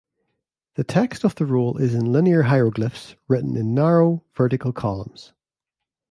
The 0.77 0.83
text 0.83 1.23
of 1.23 1.35
the 1.35 1.45
roll 1.45 1.77
is 1.77 1.93
in 1.93 2.11
linear 2.11 2.41
hieroglyphs 2.41 3.15
written 3.27 3.55
in 3.55 3.75
narrow, 3.75 4.23
vertical 4.33 4.73
columns. 4.73 5.31